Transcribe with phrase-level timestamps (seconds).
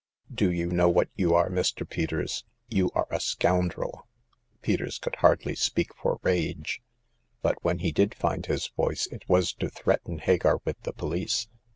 [0.33, 1.87] Do you know what you are, Mr.
[1.87, 2.43] Peters?
[2.67, 4.07] You are a scoun drel."
[4.63, 6.81] Peters could hardly speak for rage;
[7.43, 11.49] but when he did find his voice, it was to threaten Hagar with the police.